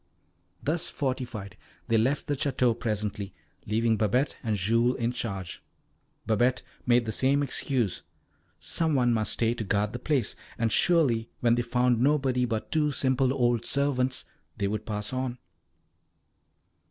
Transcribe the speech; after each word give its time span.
Thus 0.63 0.89
fortified, 0.89 1.57
they 1.87 1.95
left 1.97 2.25
the 2.25 2.35
Château 2.35 2.73
presently, 2.79 3.35
leaving 3.67 3.97
Babette 3.97 4.35
and 4.41 4.57
Jules 4.57 4.97
in 4.97 5.11
charge. 5.11 5.61
Babette 6.25 6.63
made 6.87 7.05
the 7.05 7.11
same 7.11 7.43
excuse 7.43 8.01
some 8.59 8.95
one 8.95 9.13
must 9.13 9.33
stay 9.33 9.53
to 9.53 9.63
guard 9.63 9.93
the 9.93 9.99
place, 9.99 10.35
and 10.57 10.71
surely 10.71 11.29
when 11.41 11.53
they 11.53 11.61
found 11.61 12.01
nobody 12.01 12.45
but 12.45 12.71
two 12.71 12.89
simple 12.91 13.31
old 13.31 13.63
servants 13.63 14.25
they 14.57 14.67
would 14.67 14.87
pass 14.87 15.13
on. 15.13 15.37